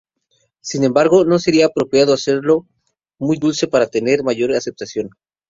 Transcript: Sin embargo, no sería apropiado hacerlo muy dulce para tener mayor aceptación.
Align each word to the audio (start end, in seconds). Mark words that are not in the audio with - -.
Sin 0.61 0.83
embargo, 0.83 1.25
no 1.25 1.37
sería 1.37 1.67
apropiado 1.67 2.15
hacerlo 2.15 2.65
muy 3.19 3.37
dulce 3.37 3.67
para 3.67 3.85
tener 3.85 4.23
mayor 4.23 4.51
aceptación. 4.51 5.11